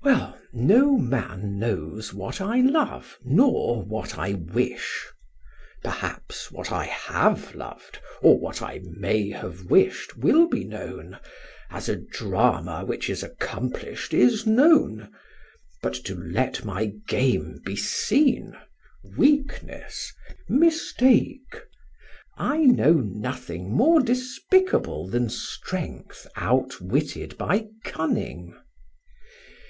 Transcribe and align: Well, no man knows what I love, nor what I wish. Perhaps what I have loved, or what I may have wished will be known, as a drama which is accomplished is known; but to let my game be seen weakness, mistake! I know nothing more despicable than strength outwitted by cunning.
Well, 0.00 0.38
no 0.54 0.96
man 0.96 1.58
knows 1.58 2.14
what 2.14 2.40
I 2.40 2.60
love, 2.60 3.18
nor 3.22 3.82
what 3.82 4.16
I 4.16 4.32
wish. 4.32 5.04
Perhaps 5.82 6.50
what 6.50 6.72
I 6.72 6.86
have 6.86 7.54
loved, 7.54 7.98
or 8.22 8.38
what 8.38 8.62
I 8.62 8.80
may 8.84 9.28
have 9.30 9.66
wished 9.66 10.16
will 10.16 10.46
be 10.48 10.64
known, 10.64 11.18
as 11.68 11.88
a 11.88 11.96
drama 11.96 12.84
which 12.86 13.10
is 13.10 13.22
accomplished 13.22 14.14
is 14.14 14.46
known; 14.46 15.12
but 15.82 15.92
to 16.06 16.14
let 16.14 16.64
my 16.64 16.86
game 17.06 17.60
be 17.66 17.76
seen 17.76 18.56
weakness, 19.18 20.10
mistake! 20.48 21.64
I 22.36 22.58
know 22.60 22.94
nothing 22.94 23.70
more 23.74 24.00
despicable 24.00 25.06
than 25.06 25.28
strength 25.28 26.26
outwitted 26.34 27.36
by 27.36 27.66
cunning. 27.84 28.56